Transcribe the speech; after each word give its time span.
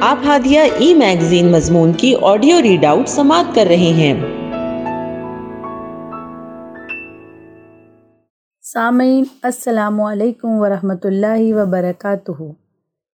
آپ 0.00 0.18
ہادیہ 0.26 0.60
ای 0.78 0.94
میگزین 0.94 1.52
مضمون 1.52 1.92
کی 1.92 2.14
آڈیو 2.22 2.62
ریڈ 2.62 2.84
آؤٹ 2.84 3.08
سماعت 3.08 3.54
کر 3.54 3.64
رہے 3.68 3.76
ہیں۔ 3.76 4.20
سامعین، 8.60 9.24
السلام 9.42 10.00
علیکم 10.00 10.48
ورحمۃ 10.48 11.04
اللہ 11.04 11.54
وبرکاتہ۔ 11.54 12.42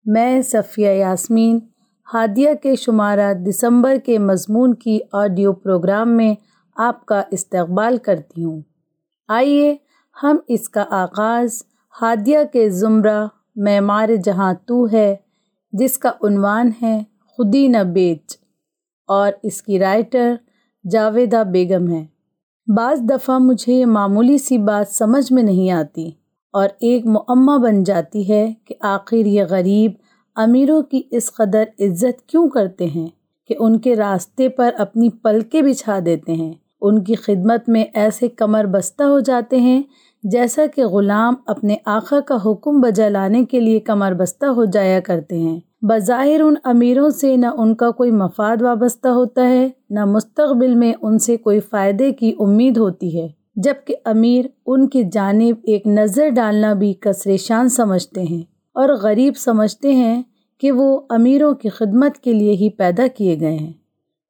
میں 0.06 0.42
صفیہ 0.42 0.90
یاسمین، 0.90 1.60
ہادیہ 2.14 2.50
کے 2.64 2.76
شمارہ 2.76 3.34
دسمبر 3.34 3.96
کے 4.06 4.18
مضمون 4.18 4.74
کی 4.74 5.00
آڈیو 5.14 5.54
پروگرام 5.54 6.18
میں 6.18 6.36
آپ 6.76 7.06
کا 7.06 7.22
استقبال 7.32 7.98
کرتی 7.98 8.44
ہوں۔ 8.44 8.62
آئیے، 9.28 9.76
ہم 10.24 10.38
اس 10.48 10.70
کا 10.70 10.84
آغاز 10.90 11.64
ہادیہ 12.02 12.40
کے 12.54 12.70
زمرہ، 12.70 13.28
معمار 13.56 14.10
جہاں 14.24 14.54
تو 14.66 14.92
ہے 14.92 15.16
جس 15.74 15.98
کا 15.98 16.12
عنوان 16.22 16.72
ہے 16.82 17.00
خودی 17.38 17.68
نہ 17.68 17.84
بیچ، 17.94 18.38
اور 19.10 19.32
اس 19.44 19.62
کی 19.64 19.80
رائٹر 19.80 20.34
جاویدہ 20.86 21.44
بیگم 21.44 21.88
ہے۔ 21.90 22.04
بعض 22.68 23.00
دفعہ 23.02 23.38
مجھے 23.40 23.74
یہ 23.74 23.86
معمولی 23.86 24.38
سی 24.38 24.58
بات 24.58 24.94
سمجھ 24.94 25.32
میں 25.34 25.44
نہیں 25.44 25.72
آتی، 25.72 26.10
اور 26.54 26.70
ایک 26.80 27.06
معمہ 27.06 27.58
بن 27.58 27.84
جاتی 27.84 28.28
ہے 28.30 28.46
کہ 28.66 28.76
آخر 28.88 29.26
یہ 29.26 29.44
غریب 29.50 29.92
امیروں 30.36 30.82
کی 30.82 31.02
اس 31.12 31.32
قدر 31.34 31.64
عزت 31.80 32.22
کیوں 32.28 32.48
کرتے 32.50 32.86
ہیں 32.86 33.08
کہ 33.50 33.56
ان 33.60 33.80
کے 33.80 33.96
راستے 33.96 34.50
پر 34.50 34.72
اپنی 34.78 35.10
پلکیں 35.24 35.62
بچھا 35.62 36.00
دیتے 36.06 36.34
ہیں۔ 36.34 36.54
ان 36.82 37.04
کی 37.04 37.16
خدمت 37.16 37.70
میں 37.70 37.84
ایسے 37.94 38.28
کمر 38.28 38.66
بستہ 38.66 39.04
ہو 39.04 39.20
جاتے 39.20 39.60
ہیں 39.60 39.82
جیسا 40.24 40.66
کہ 40.76 40.86
غلام 40.86 41.34
اپنے 41.46 41.76
آقا 41.86 42.20
کا 42.20 42.38
حکم 42.46 42.82
بجا 42.82 43.10
لانے 43.10 43.46
کے 43.46 43.60
لیے 43.60 43.80
کمر 43.80 44.14
بستہ 44.14 44.46
ہو 44.46 44.66
جایا 44.66 45.00
کرتے 45.00 45.38
ہیں۔ 45.38 45.60
بظاہر 45.82 46.42
ان 46.42 46.54
امیروں 46.64 47.10
سے 47.10 47.36
نہ 47.36 47.46
ان 47.58 47.76
کا 47.76 47.92
کوئی 47.92 48.12
مفاد 48.12 48.62
وابستہ 48.62 49.08
ہوتا 49.08 49.50
ہے، 49.50 49.70
نہ 49.90 50.06
مستقبل 50.06 50.76
میں 50.76 50.94
ان 51.02 51.20
سے 51.20 51.38
کوئی 51.38 51.60
فائدے 51.60 52.12
کی 52.12 52.34
امید 52.40 52.78
ہوتی 52.78 53.22
ہے۔ 53.22 53.28
جبکہ 53.56 53.96
امیر 54.06 54.46
ان 54.66 54.90
کی 54.90 55.04
جانب 55.12 55.56
ایک 55.64 55.88
نظر 55.88 56.30
ڈالنا 56.30 56.74
بھی 56.74 56.94
کثر 56.94 57.38
شان 57.38 57.70
سمجھتے 57.70 58.22
ہیں 58.22 58.42
اور 58.74 58.90
غریب 58.90 59.38
سمجھتے 59.38 59.94
ہیں 59.96 60.24
کہ 60.60 60.72
وہ 60.72 61.02
امیروں 61.10 61.54
کی 61.54 61.70
خدمت 61.70 62.18
کے 62.18 62.34
لیے 62.34 62.52
ہی 62.52 62.70
پیدا 62.70 63.08
کیے 63.18 63.40
گئے 63.40 63.56
ہیں۔ 63.56 63.74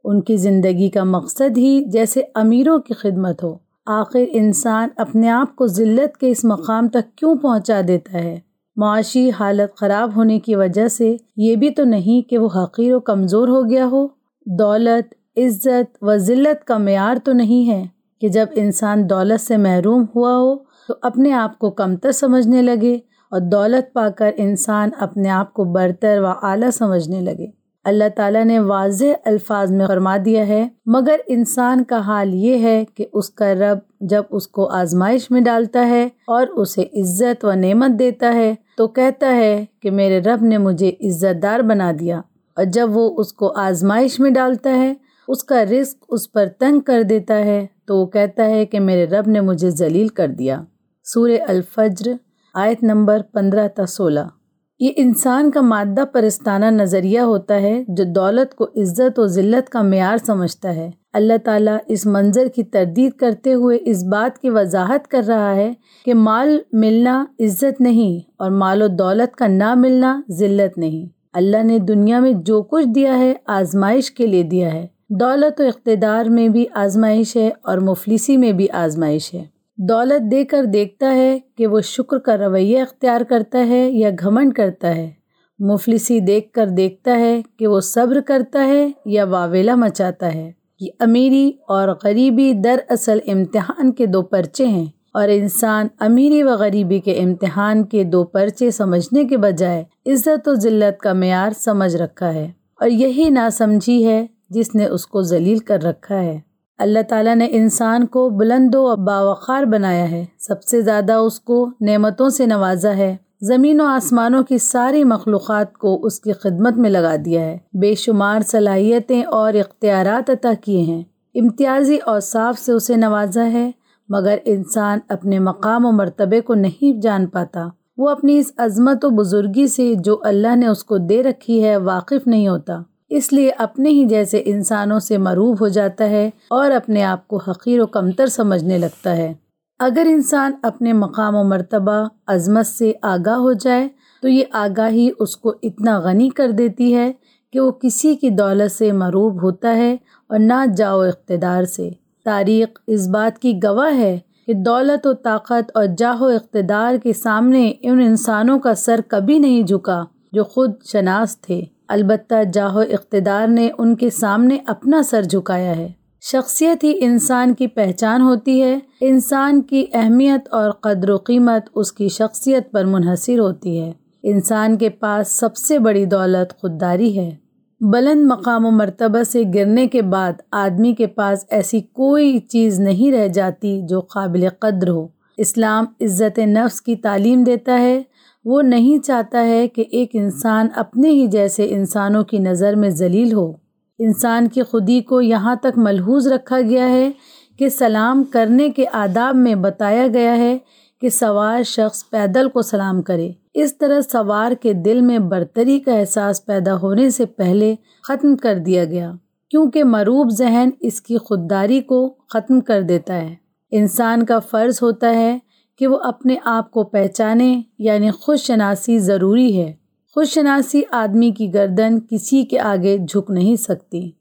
ان 0.03 0.21
کی 0.21 0.37
زندگی 0.37 0.89
کا 0.89 1.03
مقصد 1.03 1.57
ہی 1.57 1.83
جیسے 1.85 2.21
امیروں 2.35 2.79
کی 2.79 2.93
خدمت 2.93 3.43
ہو۔ 3.43 3.70
آخر 3.85 4.19
انسان 4.33 4.89
اپنے 4.97 5.29
آپ 5.29 5.55
کو 5.55 5.67
ذلت 5.67 6.17
کے 6.17 6.29
اس 6.29 6.45
مقام 6.45 6.87
تک 6.87 7.17
کیوں 7.17 7.35
پہنچا 7.35 7.81
دیتا 7.87 8.13
ہے؟ 8.13 8.39
معاشی 8.75 9.29
حالت 9.29 9.75
خراب 9.75 10.15
ہونے 10.15 10.39
کی 10.39 10.55
وجہ 10.55 10.87
سے 10.87 11.15
یہ 11.37 11.55
بھی 11.55 11.69
تو 11.69 11.83
نہیں 11.83 12.29
کہ 12.29 12.37
وہ 12.37 12.49
حقیر 12.55 12.95
و 12.95 12.99
کمزور 12.99 13.47
ہو 13.47 13.69
گیا 13.69 13.85
ہو۔ 13.85 14.07
دولت، 14.45 15.13
عزت 15.37 15.97
و 16.01 16.17
ذلت 16.17 16.65
کا 16.65 16.77
معیار 16.77 17.15
تو 17.23 17.33
نہیں 17.33 17.69
ہے 17.69 17.83
کہ 18.21 18.29
جب 18.29 18.45
انسان 18.55 19.09
دولت 19.09 19.41
سے 19.41 19.57
محروم 19.57 20.05
ہوا 20.15 20.37
ہو 20.37 20.55
تو 20.55 20.93
اپنے 21.01 21.33
آپ 21.33 21.59
کو 21.59 21.71
کمتر 21.71 22.11
سمجھنے 22.11 22.61
لگے 22.61 22.95
اور 23.31 23.39
دولت 23.39 23.93
پا 23.93 24.09
کر 24.09 24.31
انسان 24.37 24.89
اپنے 24.99 25.29
آپ 25.29 25.53
کو 25.53 25.63
برتر 25.63 26.21
و 26.21 26.27
اعلیٰ 26.27 26.69
سمجھنے 26.69 27.21
لگے۔ 27.21 27.60
اللہ 27.83 28.03
تعالیٰ 28.15 28.45
نے 28.45 28.59
واضح 28.59 29.05
الفاظ 29.25 29.71
میں 29.71 29.87
فرما 29.87 30.17
دیا 30.25 30.47
ہے، 30.47 30.67
مگر 30.85 31.15
انسان 31.27 31.83
کا 31.83 31.99
حال 31.99 32.33
یہ 32.33 32.57
ہے 32.57 32.83
کہ 32.95 33.05
اس 33.13 33.29
کا 33.29 33.53
رب 33.53 33.77
جب 34.01 34.23
اس 34.29 34.47
کو 34.47 34.69
آزمائش 34.69 35.31
میں 35.31 35.41
ڈالتا 35.41 35.87
ہے 35.87 36.09
اور 36.27 36.47
اسے 36.47 36.81
عزت 36.81 37.45
و 37.45 37.53
نعمت 37.53 37.99
دیتا 37.99 38.33
ہے، 38.33 38.55
تو 38.77 38.87
کہتا 38.87 39.35
ہے 39.35 39.65
کہ 39.81 39.91
میرے 39.91 40.19
رب 40.19 40.43
نے 40.43 40.57
مجھے 40.57 40.89
عزت 40.89 41.43
دار 41.43 41.59
بنا 41.59 41.91
دیا۔ 41.99 42.21
اور 42.55 42.65
جب 42.65 42.89
وہ 42.93 43.15
اس 43.17 43.33
کو 43.33 43.53
آزمائش 43.55 44.19
میں 44.19 44.31
ڈالتا 44.31 44.75
ہے، 44.75 44.93
اس 45.27 45.43
کا 45.43 45.65
رزق 45.65 46.03
اس 46.09 46.31
پر 46.31 46.45
تنگ 46.59 46.79
کر 46.79 47.03
دیتا 47.03 47.37
ہے، 47.37 47.67
تو 47.85 47.97
وہ 47.97 48.05
کہتا 48.05 48.45
ہے 48.45 48.65
کہ 48.65 48.79
میرے 48.79 49.05
رب 49.05 49.27
نے 49.27 49.41
مجھے 49.41 49.69
ذلیل 49.69 50.07
کر 50.07 50.27
دیا۔ 50.27 50.61
سورہ 51.03 51.41
الفجر، 51.47 52.11
آیت 52.53 52.83
نمبر 52.83 53.21
پندرہ 53.33 53.67
تا 53.67 53.85
سولہ۔ 53.85 54.40
یہ 54.81 54.91
انسان 54.95 55.51
کا 55.51 55.61
مادہ 55.61 56.03
پرستانہ 56.13 56.65
نظریہ 56.65 57.19
ہوتا 57.19 57.61
ہے 57.61 57.83
جو 57.87 58.03
دولت 58.03 58.55
کو 58.55 58.63
عزت 58.63 59.19
و 59.19 59.27
ذلت 59.27 59.69
کا 59.69 59.81
معیار 59.81 60.17
سمجھتا 60.25 60.75
ہے۔ 60.75 60.91
اللہ 61.13 61.33
تعالیٰ 61.43 61.77
اس 61.87 62.05
منظر 62.05 62.47
کی 62.47 62.63
تردید 62.63 63.11
کرتے 63.11 63.53
ہوئے 63.53 63.77
اس 63.81 64.03
بات 64.03 64.39
کی 64.39 64.49
وضاحت 64.49 65.07
کر 65.07 65.23
رہا 65.27 65.55
ہے 65.55 65.73
کہ 66.05 66.13
مال 66.13 66.59
ملنا 66.73 67.25
عزت 67.39 67.81
نہیں 67.81 68.31
اور 68.37 68.51
مال 68.51 68.81
و 68.81 68.87
دولت 68.87 69.35
کا 69.35 69.47
نہ 69.47 69.73
ملنا 69.73 70.21
ذلت 70.31 70.77
نہیں۔ 70.77 71.09
اللہ 71.33 71.63
نے 71.63 71.79
دنیا 71.79 72.19
میں 72.19 72.31
جو 72.31 72.61
کچھ 72.61 72.87
دیا 72.87 73.19
ہے 73.19 73.33
آزمائش 73.45 74.11
کے 74.11 74.27
لیے 74.27 74.43
دیا 74.43 74.73
ہے۔ 74.73 74.87
دولت 75.09 75.61
و 75.61 75.63
اقتدار 75.63 76.25
میں 76.25 76.47
بھی 76.47 76.65
آزمائش 76.73 77.35
ہے 77.35 77.49
اور 77.61 77.77
مفلسی 77.77 78.37
میں 78.37 78.51
بھی 78.51 78.69
آزمائش 78.69 79.33
ہے۔ 79.33 79.60
دولت 79.89 80.31
دے 80.31 80.45
کر 80.45 80.65
دیکھتا 80.65 81.15
ہے 81.15 81.39
کہ 81.57 81.67
وہ 81.67 81.81
شکر 81.81 82.17
کا 82.17 82.37
رویہ 82.37 82.81
اختیار 82.81 83.21
کرتا 83.21 83.67
ہے 83.67 83.91
یا 83.91 84.09
گھمنڈ 84.19 84.53
کرتا 84.53 84.95
ہے۔ 84.95 85.11
مفلسی 85.59 86.19
دیکھ 86.19 86.51
کر 86.51 86.67
دیکھتا 86.67 87.19
ہے 87.19 87.41
کہ 87.59 87.67
وہ 87.67 87.79
صبر 87.79 88.21
کرتا 88.21 88.67
ہے 88.67 88.91
یا 89.05 89.23
واویلا 89.23 89.75
مچاتا 89.75 90.33
ہے 90.33 90.51
یہ 90.79 90.89
امیری 90.99 91.51
اور 91.67 91.87
غریبی 92.03 92.53
دراصل 92.53 93.19
امتحان 93.27 93.91
کے 93.91 94.05
دو 94.05 94.21
پرچے 94.21 94.65
ہیں 94.65 94.85
اور 95.13 95.29
انسان 95.29 95.87
امیری 95.99 96.43
و 96.43 96.49
غریبی 96.49 96.99
کے 96.99 97.13
امتحان 97.13 97.83
کے 97.83 98.03
دو 98.03 98.23
پرچے 98.23 98.71
سمجھنے 98.71 99.25
کے 99.25 99.37
بجائے 99.37 99.83
عزت 100.05 100.47
و 100.47 100.53
ذلت 100.53 100.99
کا 100.99 101.13
معیار 101.13 101.49
سمجھ 101.51 101.95
رکھا 101.95 102.33
ہے 102.33 102.51
اور 102.79 102.87
یہی 102.87 103.29
ناسمجھی 103.29 104.07
ہے 104.07 104.25
جس 104.49 104.75
نے 104.75 104.85
اس 104.85 105.07
کو 105.07 105.21
ذلیل 105.21 105.57
کر 105.57 105.83
رکھا 105.83 106.21
ہے۔ 106.21 106.39
اللہ 106.81 106.99
تعالیٰ 107.09 107.35
نے 107.35 107.47
انسان 107.49 108.05
کو 108.05 108.29
بلند 108.29 108.75
و 108.75 108.95
باوقار 108.95 109.63
بنایا 109.63 110.11
ہے۔ 110.11 110.25
سب 110.39 110.63
سے 110.63 110.81
زیادہ 110.81 111.13
اس 111.13 111.39
کو 111.39 111.69
نعمتوں 111.81 112.29
سے 112.29 112.45
نوازا 112.45 112.97
ہے۔ 112.97 113.15
زمین 113.41 113.81
و 113.81 113.85
آسمانوں 113.85 114.43
کی 114.43 114.57
ساری 114.57 115.03
مخلوقات 115.03 115.73
کو 115.73 116.05
اس 116.05 116.19
کی 116.19 116.33
خدمت 116.33 116.77
میں 116.77 116.89
لگا 116.89 117.15
دیا 117.25 117.41
ہے۔ 117.41 117.57
بے 117.73 117.95
شمار 117.95 118.39
صلاحیتیں 118.41 119.23
اور 119.23 119.53
اختیارات 119.53 120.29
عطا 120.29 120.53
کیے 120.61 120.81
ہیں۔ 120.81 121.03
امتیازی 121.35 121.97
اور 122.05 122.19
صاف 122.19 122.59
سے 122.59 122.71
اسے 122.71 122.95
نوازا 122.95 123.51
ہے، 123.51 123.71
مگر 124.09 124.37
انسان 124.45 124.99
اپنے 125.09 125.39
مقام 125.39 125.85
و 125.85 125.91
مرتبے 125.91 126.41
کو 126.41 126.53
نہیں 126.53 127.01
جان 127.01 127.25
پاتا۔ 127.27 127.67
وہ 127.97 128.09
اپنی 128.09 128.39
اس 128.39 128.51
عظمت 128.57 129.05
و 129.05 129.09
بزرگی 129.09 129.67
سے 129.67 129.93
جو 129.95 130.19
اللہ 130.23 130.55
نے 130.55 130.67
اس 130.67 130.83
کو 130.83 130.97
دے 130.97 131.23
رکھی 131.23 131.63
ہے 131.63 131.77
واقف 131.77 132.27
نہیں 132.27 132.47
ہوتا۔ 132.47 132.81
اس 133.13 133.33
لیے 133.33 133.51
اپنے 133.57 133.89
ہی 133.89 134.05
جیسے 134.05 134.41
انسانوں 134.45 134.99
سے 134.99 135.17
مروب 135.17 135.61
ہو 135.61 135.67
جاتا 135.67 136.09
ہے 136.09 136.29
اور 136.49 136.71
اپنے 136.71 137.03
آپ 137.03 137.27
کو 137.27 137.37
حقیر 137.37 137.81
و 137.81 137.85
کمتر 137.85 138.27
سمجھنے 138.27 138.77
لگتا 138.77 139.17
ہے۔ 139.17 139.33
اگر 139.79 140.05
انسان 140.09 140.51
اپنے 140.63 140.93
مقام 140.93 141.35
و 141.35 141.43
مرتبہ، 141.43 142.07
عظمت 142.27 142.67
سے 142.67 142.91
آگاہ 143.01 143.35
ہو 143.35 143.53
جائے، 143.53 143.87
تو 144.21 144.27
یہ 144.27 144.43
آگاہی 144.51 145.09
اس 145.19 145.37
کو 145.37 145.53
اتنا 145.63 145.99
غنی 145.99 146.29
کر 146.29 146.51
دیتی 146.51 146.95
ہے 146.95 147.11
کہ 147.53 147.59
وہ 147.59 147.71
کسی 147.71 148.15
کی 148.15 148.29
دولت 148.29 148.71
سے 148.71 148.91
مروب 148.91 149.43
ہوتا 149.43 149.75
ہے 149.75 149.97
اور 150.27 150.39
نہ 150.39 150.65
جاؤ 150.77 151.01
اقتدار 151.01 151.63
سے۔ 151.63 151.89
تاریخ 152.25 152.67
اس 152.87 153.07
بات 153.07 153.39
کی 153.39 153.59
گواہ 153.63 153.97
ہے 153.97 154.19
کہ 154.47 154.53
دولت 154.53 155.07
و 155.07 155.13
طاقت 155.13 155.71
اور 155.75 155.85
جاہ 155.97 156.21
و 156.21 156.25
اقتدار 156.25 156.95
کے 157.03 157.13
سامنے 157.13 157.73
ان 157.81 157.99
انسانوں 157.99 158.59
کا 158.59 158.75
سر 158.75 158.99
کبھی 159.07 159.39
نہیں 159.39 159.63
جھکا۔ 159.63 160.03
جو 160.31 160.43
خود 160.43 160.71
شناس 160.91 161.41
تھے۔ 161.41 161.61
البتہ 161.87 162.35
جاہو 162.53 162.79
اقتدار 162.79 163.47
نے 163.47 163.69
ان 163.77 163.95
کے 163.95 164.09
سامنے 164.09 164.57
اپنا 164.65 165.03
سر 165.03 165.21
جھکایا 165.23 165.77
ہے۔ 165.77 165.91
شخصیت 166.21 166.83
ہی 166.83 166.93
انسان 167.01 167.53
کی 167.53 167.67
پہچان 167.67 168.21
ہوتی 168.21 168.63
ہے۔ 168.63 168.79
انسان 169.01 169.61
کی 169.61 169.85
اہمیت 169.93 170.41
اور 170.51 170.71
قدر 170.71 171.09
و 171.09 171.17
قیمت 171.17 171.61
اس 171.75 171.91
کی 171.91 172.09
شخصیت 172.09 172.71
پر 172.71 172.85
منحصر 172.85 173.39
ہوتی 173.39 173.79
ہے۔ 173.79 173.91
انسان 174.23 174.77
کے 174.77 174.89
پاس 174.89 175.27
سب 175.27 175.55
سے 175.55 175.79
بڑی 175.79 176.05
دولت 176.05 176.61
خودداری 176.61 177.19
ہے۔ 177.19 177.35
بلند 177.81 178.31
مقام 178.31 178.65
و 178.65 178.71
مرتبہ 178.71 179.23
سے 179.23 179.43
گرنے 179.55 179.87
کے 179.87 180.01
بعد 180.01 180.33
آدمی 180.51 180.93
کے 180.93 181.07
پاس 181.07 181.45
ایسی 181.49 181.81
کوئی 181.81 182.39
چیز 182.39 182.79
نہیں 182.79 183.11
رہ 183.11 183.27
جاتی 183.27 183.81
جو 183.89 184.01
قابل 184.01 184.49
قدر 184.59 184.89
ہو۔ 184.89 185.07
اسلام 185.37 185.85
عزت 186.01 186.39
نفس 186.39 186.81
کی 186.81 186.95
تعلیم 186.95 187.43
دیتا 187.43 187.79
ہے۔ 187.81 188.01
وہ 188.45 188.61
نہیں 188.61 189.03
چاہتا 189.03 189.45
ہے 189.45 189.67
کہ 189.67 189.83
ایک 189.91 190.09
انسان 190.13 190.67
اپنے 190.75 191.09
ہی 191.09 191.27
جیسے 191.27 191.67
انسانوں 191.69 192.23
کی 192.23 192.37
نظر 192.37 192.75
میں 192.75 192.89
ذلیل 192.89 193.33
ہو۔ 193.33 193.51
انسان 193.99 194.47
کی 194.47 194.61
خودی 194.61 195.01
کو 195.01 195.21
یہاں 195.21 195.55
تک 195.55 195.77
ملحوظ 195.77 196.27
رکھا 196.27 196.61
گیا 196.61 196.89
ہے 196.89 197.11
کہ 197.59 197.69
سلام 197.69 198.23
کرنے 198.23 198.69
کے 198.69 198.85
آداب 198.91 199.35
میں 199.35 199.55
بتایا 199.55 200.07
گیا 200.07 200.37
ہے 200.37 200.57
کہ 201.01 201.09
سوار 201.09 201.63
شخص 201.63 202.09
پیدل 202.09 202.49
کو 202.49 202.61
سلام 202.61 203.01
کرے۔ 203.01 203.31
اس 203.53 203.77
طرح 203.77 204.01
سوار 204.01 204.51
کے 204.51 204.73
دل 204.73 205.01
میں 205.01 205.19
برتری 205.19 205.79
کا 205.79 205.93
احساس 205.93 206.45
پیدا 206.45 206.75
ہونے 206.75 207.09
سے 207.09 207.25
پہلے 207.25 207.75
ختم 208.07 208.35
کر 208.35 208.55
دیا 208.55 208.85
گیا، 208.85 209.11
کیونکہ 209.51 209.83
مروب 209.83 210.29
ذہن 210.29 210.69
اس 210.79 211.01
کی 211.01 211.17
خودداری 211.17 211.81
کو 211.81 212.07
ختم 212.29 212.59
کر 212.61 212.81
دیتا 212.81 213.21
ہے۔ 213.21 213.35
انسان 213.71 214.25
کا 214.25 214.39
فرض 214.39 214.79
ہوتا 214.81 215.09
ہے 215.09 215.37
کہ 215.81 215.87
وہ 215.87 215.97
اپنے 216.03 216.35
آپ 216.45 216.71
کو 216.71 216.83
پہچانے 216.83 217.61
یعنی 217.79 218.11
خود 218.11 218.37
شناسی 218.37 218.99
ضروری 218.99 219.57
ہے۔ 219.57 219.73
خود 220.15 220.25
شناسی 220.25 220.81
آدمی 220.91 221.31
کی 221.31 221.53
گردن 221.53 221.99
کسی 222.09 222.43
کے 222.43 222.59
آگے 222.59 222.97
جھک 222.97 223.31
نہیں 223.31 223.55
سکتی۔ 223.55 224.11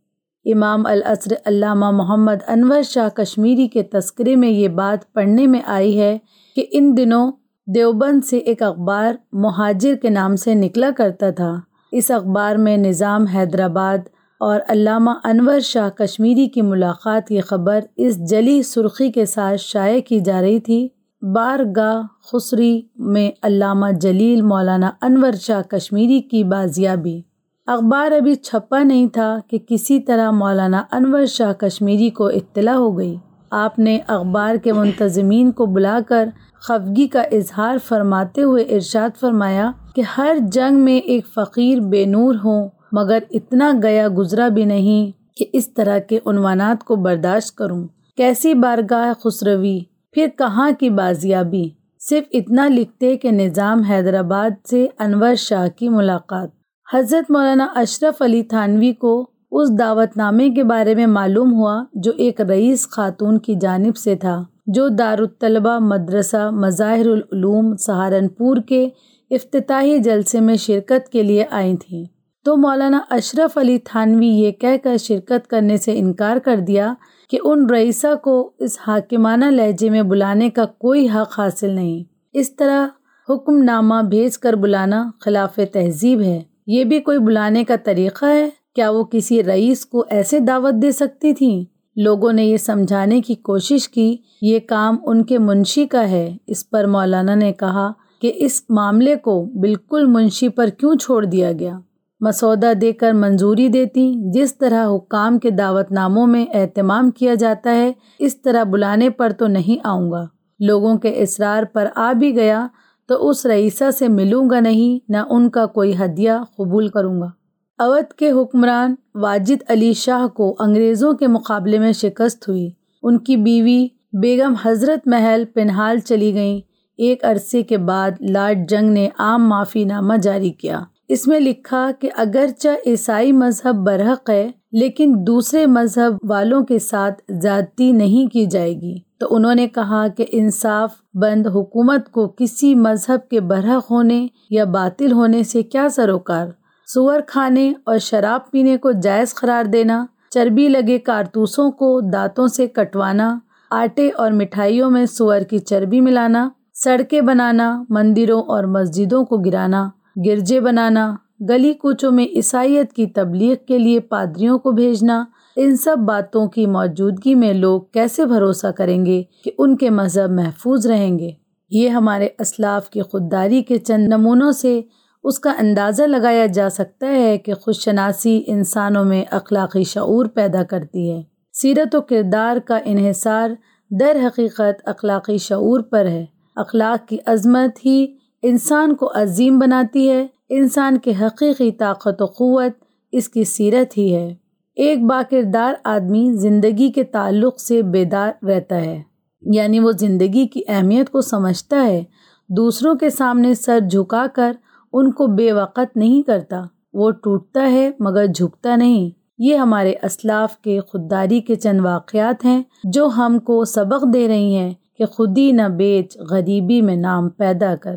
امام 0.44 0.86
الاسر 0.86 1.34
علامہ 1.44 1.90
محمد 1.90 2.34
انور 2.48 2.82
شاہ 2.82 3.08
کشمیری 3.08 3.68
کے 3.68 3.82
تذکرے 3.82 4.36
میں 4.36 4.48
یہ 4.48 4.68
بات 4.68 5.12
پڑھنے 5.12 5.46
میں 5.46 5.60
آئی 5.66 6.00
ہے 6.00 6.18
کہ 6.56 6.66
ان 6.72 6.96
دنوں 6.96 7.32
دیوبند 7.66 8.24
سے 8.24 8.38
ایک 8.38 8.62
اخبار 8.62 9.14
مہاجر 9.32 9.94
کے 9.94 10.10
نام 10.10 10.36
سے 10.36 10.54
نکلا 10.54 10.90
کرتا 10.96 11.30
تھا۔ 11.30 11.60
اس 11.92 12.10
اخبار 12.10 12.56
میں 12.56 12.76
نظام 12.76 13.24
حیدرآباد 13.24 13.98
اور 14.40 14.60
علامہ 14.68 15.10
انور 15.24 15.60
شاہ 15.60 15.88
کشمیری 15.88 16.48
کی 16.48 16.62
ملاقات 16.62 17.28
کی 17.28 17.40
خبر 17.40 17.80
اس 17.96 18.30
جلی 18.30 18.62
سرخی 18.62 19.12
کے 19.12 19.26
ساتھ 19.26 19.60
شائع 19.60 20.00
کی 20.00 20.20
جا 20.20 20.40
رہی 20.40 20.60
تھی۔ 20.60 20.88
بارگاہ 21.22 22.02
خسری 22.32 22.82
میں 22.96 23.30
علامہ 23.42 23.86
جلیل 24.00 24.42
مولانا 24.42 24.90
انور 25.02 25.32
شاہ 25.32 25.62
کشمیری 25.62 26.20
کی 26.20 26.44
بازیابی۔ 26.44 27.20
اخبار 27.66 28.12
ابھی 28.12 28.34
چھپا 28.34 28.82
نہیں 28.82 29.06
تھا 29.06 29.38
کہ 29.50 29.58
کسی 29.68 30.00
طرح 30.00 30.30
مولانا 30.30 30.82
انور 30.92 31.26
شاہ 31.26 31.52
کشمیری 31.52 32.10
کو 32.10 32.26
اطلاع 32.26 32.74
ہو 32.74 32.98
گئی۔ 32.98 33.16
آپ 33.50 33.78
نے 33.78 33.98
اخبار 34.06 34.54
کے 34.54 34.72
منتظمین 34.72 35.52
کو 35.52 35.66
بلا 35.66 35.98
کر 36.08 36.28
خفگی 36.60 37.06
کا 37.06 37.22
اظہار 37.22 37.76
فرماتے 37.84 38.42
ہوئے 38.42 38.62
ارشاد 38.62 39.20
فرمایا 39.20 39.70
کہ 39.94 40.02
ہر 40.18 40.36
جنگ 40.52 40.78
میں 40.78 40.98
ایک 40.98 41.26
فقیر 41.34 41.80
بے 41.80 42.04
نور 42.04 42.34
ہوں 42.44 42.68
مگر 42.92 43.18
اتنا 43.30 43.72
گیا 43.82 44.08
گزرا 44.18 44.48
بھی 44.48 44.64
نہیں 44.64 45.36
کہ 45.36 45.46
اس 45.52 45.74
طرح 45.74 45.98
کے 45.98 46.18
عنوانات 46.26 46.84
کو 46.84 46.96
برداشت 46.96 47.56
کروں۔ 47.56 47.86
کیسی 48.16 48.54
بارگاہ 48.54 49.12
خسروی؟ 49.24 49.80
پھر 50.12 50.26
کہاں 50.38 50.70
کی 50.78 50.90
بازیابی؟ 50.90 51.68
صرف 52.00 52.24
اتنا 52.32 52.68
لکھتے 52.68 53.16
کہ 53.16 53.30
نظام 53.30 53.80
حیدرآباد 53.80 54.66
سے 54.66 54.86
انور 54.98 55.34
شاہ 55.34 55.68
کی 55.78 55.88
ملاقات۔ 55.88 56.48
حضرت 56.92 57.30
مولانا 57.30 57.66
اشرف 57.74 58.22
علی 58.22 58.42
تھانوی 58.42 58.92
کو 58.92 59.30
اس 59.52 59.78
دعوت 59.78 60.16
نامے 60.16 60.50
کے 60.50 60.64
بارے 60.64 60.94
میں 60.94 61.06
معلوم 61.06 61.52
ہوا 61.54 61.84
جو 61.94 62.12
ایک 62.16 62.40
رئیس 62.40 62.88
خاتون 62.90 63.38
کی 63.38 63.54
جانب 63.60 63.96
سے 63.96 64.14
تھا، 64.14 64.44
جو 64.66 64.88
دارالطلبہ، 64.88 65.78
مدرسہ، 65.78 66.50
مظاہر 66.50 67.06
العلوم، 67.06 67.76
سہارنپور 67.76 68.56
کے 68.68 68.88
افتتاحی 69.30 69.98
جلسے 69.98 70.40
میں 70.40 70.56
شرکت 70.56 71.08
کے 71.08 71.22
لیے 71.22 71.44
آئی 71.50 71.76
تھیں۔ 71.76 72.04
تو 72.44 72.56
مولانا 72.56 73.00
اشرف 73.10 73.58
علی 73.58 73.78
تھانوی 73.84 74.26
یہ 74.26 74.50
کہہ 74.50 74.76
کر 74.84 74.96
شرکت 74.96 75.46
کرنے 75.46 75.76
سے 75.76 75.98
انکار 75.98 76.36
کر 76.36 76.56
دیا 76.56 76.94
کہ 77.30 77.38
ان 77.44 77.66
رئیسہ 77.70 78.14
کو 78.14 78.50
اس 78.58 78.78
حاکمانہ 78.86 79.44
لہجے 79.44 79.90
میں 79.90 80.02
بلانے 80.02 80.50
کا 80.50 80.64
کوئی 80.64 81.06
حق 81.06 81.40
حاصل 81.40 81.70
نہیں۔ 81.70 82.04
اس 82.32 82.56
طرح 82.56 82.88
حکم 83.28 83.62
نامہ 83.62 83.94
بھیج 84.10 84.38
کر 84.38 84.52
بلانا 84.52 85.10
خلاف 85.20 85.58
تہذیب 85.72 86.20
ہے۔ 86.20 86.42
یہ 86.66 86.84
بھی 86.84 87.00
کوئی 87.00 87.18
بلانے 87.18 87.64
کا 87.64 87.74
طریقہ 87.84 88.24
ہے؟ 88.24 88.50
کیا 88.74 88.90
وہ 88.90 89.04
کسی 89.04 89.44
رئیس 89.44 89.86
کو 89.86 90.04
ایسے 90.08 90.38
دعوت 90.38 90.82
دے 90.82 90.90
سکتی 90.90 91.32
تھیں؟ 91.32 91.64
لوگوں 91.96 92.32
نے 92.32 92.44
یہ 92.44 92.56
سمجھانے 92.56 93.20
کی 93.20 93.34
کوشش 93.34 93.88
کی، 93.88 94.16
یہ 94.42 94.58
کام 94.66 94.96
ان 95.02 95.24
کے 95.24 95.38
منشی 95.38 95.86
کا 95.86 96.10
ہے۔ 96.10 96.36
اس 96.46 96.70
پر 96.70 96.84
مولانا 96.84 97.34
نے 97.34 97.52
کہا 97.52 97.92
کہ 98.20 98.32
اس 98.36 98.62
معاملے 98.68 99.16
کو 99.16 99.44
بالکل 99.44 100.06
منشی 100.06 100.48
پر 100.48 100.66
کیوں 100.66 100.94
چھوڑ 100.94 101.24
دیا 101.24 101.52
گیا؟ 101.52 101.78
مسودہ 102.20 102.72
دے 102.80 102.92
کر 102.92 103.12
منظوری 103.12 103.68
دیتی، 103.68 104.14
جس 104.16 104.58
طرح 104.58 104.96
حکام 104.96 105.38
کے 105.38 105.50
دعوت 105.50 105.92
ناموں 105.92 106.26
میں 106.26 106.46
اہتمام 106.54 107.10
کیا 107.10 107.34
جاتا 107.34 107.74
ہے، 107.74 107.92
اس 108.18 108.42
طرح 108.42 108.64
بلانے 108.64 109.10
پر 109.10 109.30
تو 109.30 109.46
نہیں 109.46 109.80
آؤں 109.84 110.10
گا۔ 110.10 110.26
لوگوں 110.60 110.96
کے 110.96 111.08
اصرار 111.08 111.62
پر 111.62 111.86
آ 111.96 112.12
بھی 112.12 112.36
گیا 112.36 112.66
تو 113.08 113.28
اس 113.28 113.46
رئیسہ 113.46 113.90
سے 113.90 114.08
ملوں 114.08 114.50
گا 114.50 114.60
نہیں، 114.60 115.12
نہ 115.12 115.16
ان 115.30 115.50
کا 115.50 115.66
کوئی 115.66 115.92
ہدیہ 116.04 116.32
قبول 116.58 116.88
کروں 116.88 117.20
گا۔ 117.20 117.30
اودھ 117.78 118.14
کے 118.14 118.30
حکمران 118.30 118.94
واجد 119.14 119.62
علی 119.68 119.92
شاہ 119.92 120.26
کو 120.26 120.56
انگریزوں 120.58 121.12
کے 121.12 121.26
مقابلے 121.26 121.78
میں 121.78 121.92
شکست 121.92 122.48
ہوئی۔ 122.48 122.70
ان 123.02 123.18
کی 123.18 123.36
بیوی 123.36 123.86
بیگم 124.12 124.54
حضرت 124.64 125.08
محل 125.08 125.44
پنہال 125.54 125.98
چلی 125.98 126.34
گئیں۔ 126.34 126.60
ایک 126.96 127.24
عرصے 127.24 127.62
کے 127.62 127.78
بعد 127.78 128.10
لارڈ 128.20 128.58
جنگ 128.68 128.90
نے 128.90 129.08
عام 129.18 129.48
معافی 129.48 129.84
نامہ 129.84 130.14
جاری 130.16 130.50
کیا۔ 130.50 130.80
اس 131.12 131.26
میں 131.26 131.40
لکھا 131.40 131.90
کہ 132.00 132.10
اگرچہ 132.16 132.68
عیسائی 132.86 133.32
مذہب 133.32 133.74
برحق 133.74 134.30
ہے، 134.30 134.50
لیکن 134.72 135.14
دوسرے 135.26 135.66
مذہب 135.66 136.30
والوں 136.30 136.64
کے 136.64 136.78
ساتھ 136.78 137.22
زیادتی 137.28 137.92
نہیں 137.92 138.32
کی 138.32 138.46
جائے 138.46 138.74
گی۔ 138.74 138.98
تو 139.20 139.26
انہوں 139.30 139.54
نے 139.54 139.68
کہا 139.68 140.08
کہ 140.08 140.26
انصاف 140.32 140.90
بند 141.14 141.46
حکومت 141.46 142.10
کو 142.10 142.28
کسی 142.28 142.74
مذہب 142.74 143.28
کے 143.30 143.40
برحق 143.40 143.90
ہونے 143.90 144.26
یا 144.50 144.64
باطل 144.64 145.12
ہونے 145.12 145.42
سے 145.42 145.62
کیا 145.62 145.88
سروکار؟ 145.88 146.46
سور 146.86 147.20
کھانے 147.26 147.72
اور 147.84 147.98
شراب 147.98 148.50
پینے 148.50 148.76
کو 148.76 148.92
جائز 148.92 149.34
قرار 149.34 149.64
دینا، 149.64 150.06
چربی 150.30 150.68
لگے 150.68 150.98
کارتوسوں 150.98 151.70
کو 151.70 152.00
دانتوں 152.12 152.46
سے 152.46 152.66
کٹوانا، 152.66 153.38
آٹے 153.70 154.10
اور 154.16 154.30
مٹھائیوں 154.30 154.90
میں 154.90 155.06
سور 155.06 155.40
کی 155.40 155.58
چربی 155.58 156.00
ملانا، 156.00 156.48
سڑکیں 156.74 157.20
بنانا، 157.20 157.82
مندروں 157.88 158.42
اور 158.42 158.64
مسجدوں 158.64 159.24
کو 159.24 159.36
گرانا۔ 159.36 159.88
گرجے 160.26 160.60
بنانا، 160.60 161.16
گلی 161.48 161.72
کوچوں 161.72 162.12
میں 162.12 162.26
عیسائیت 162.36 162.92
کی 162.92 163.06
تبلیغ 163.06 163.54
کے 163.68 163.78
لیے 163.78 164.00
پادریوں 164.00 164.58
کو 164.58 164.70
بھیجنا، 164.70 165.24
ان 165.56 165.76
سب 165.76 165.96
باتوں 165.98 166.46
کی 166.46 166.66
موجودگی 166.66 167.34
میں 167.34 167.52
لوگ 167.52 167.82
کیسے 167.82 168.26
بھروسہ 168.26 168.66
کریں 168.66 169.06
گے 169.06 169.22
کہ 169.44 169.50
ان 169.58 169.76
کے 169.76 169.90
مذہب 169.90 170.30
محفوظ 170.30 170.86
رہیں 170.86 171.18
گے؟ 171.18 171.30
یہ 171.70 171.88
ہمارے 171.88 172.28
اسلاف 172.38 172.90
کی 172.90 173.02
خودداری 173.02 173.62
کے 173.62 173.78
چند 173.78 174.08
نمونوں 174.08 174.52
سے 174.52 174.80
اس 175.24 175.38
کا 175.38 175.54
اندازہ 175.58 176.02
لگایا 176.02 176.46
جا 176.46 176.70
سکتا 176.70 177.06
ہے 177.06 177.38
کہ 177.38 177.54
خود 177.54 177.74
شناسی 177.74 178.42
انسانوں 178.46 179.04
میں 179.04 179.24
اخلاقی 179.30 179.84
شعور 179.84 180.26
پیدا 180.26 180.62
کرتی 180.62 181.12
ہے۔ 181.12 181.22
سیرت 181.52 181.94
و 181.94 182.00
کردار 182.00 182.56
کا 182.56 182.78
انحصار 182.84 183.50
در 183.90 184.16
حقیقت 184.26 184.88
اخلاقی 184.88 185.38
شعور 185.38 185.80
پر 185.80 186.06
ہے۔ 186.06 186.26
اخلاق 186.56 187.08
کی 187.08 187.18
عظمت 187.26 187.86
ہی 187.86 188.06
انسان 188.42 188.94
کو 188.94 189.10
عظیم 189.14 189.58
بناتی 189.58 190.10
ہے، 190.10 190.26
انسان 190.48 190.98
کے 190.98 191.12
حقیقی 191.20 191.70
طاقت 191.70 192.22
و 192.22 192.26
قوت 192.26 192.72
اس 193.12 193.28
کی 193.28 193.44
سیرت 193.44 193.98
ہی 193.98 194.14
ہے۔ 194.14 194.34
ایک 194.76 195.02
با 195.02 195.22
کردار 195.30 195.74
آدمی 195.84 196.32
زندگی 196.32 196.90
کے 196.92 197.04
تعلق 197.04 197.60
سے 197.60 197.82
بیدار 197.82 198.44
رہتا 198.44 198.76
ہے 198.76 199.02
یعنی 199.42 199.78
وہ 199.78 199.92
زندگی 199.92 200.46
کی 200.46 200.60
اہمیت 200.68 201.10
کو 201.10 201.20
سمجھتا 201.20 201.84
ہے۔ 201.84 202.04
دوسروں 202.48 202.94
کے 202.94 203.10
سامنے 203.10 203.54
سر 203.54 203.78
جھکا 203.90 204.26
کر 204.34 204.52
ان 204.92 205.12
کو 205.12 205.26
بے 205.26 205.52
وقت 205.52 205.96
نہیں 205.96 206.22
کرتا، 206.22 206.62
وہ 206.92 207.10
ٹوٹتا 207.10 207.70
ہے 207.70 207.90
مگر 207.98 208.26
جھکتا 208.26 208.76
نہیں۔ 208.76 209.10
یہ 209.38 209.56
ہمارے 209.56 209.94
اسلاف 210.02 210.56
کے 210.56 210.80
خودداری 210.80 211.40
کے 211.40 211.54
چند 211.54 211.80
واقعات 211.80 212.44
ہیں 212.44 212.62
جو 212.84 213.06
ہم 213.06 213.38
کو 213.38 213.64
سبق 213.64 214.04
دے 214.14 214.28
رہی 214.28 214.54
ہیں 214.54 214.74
کہ 214.98 215.04
خودی 215.04 215.52
نہ 215.52 215.68
بیچ، 215.68 216.18
غریبی 216.30 216.82
میں 216.82 216.96
نام 216.96 217.28
پیدا 217.28 217.74
کر۔ 217.76 217.96